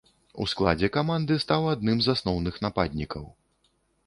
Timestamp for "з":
2.07-2.11